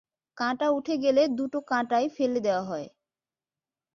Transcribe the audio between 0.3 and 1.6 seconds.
কাঁটা উঠে গেলে দুটো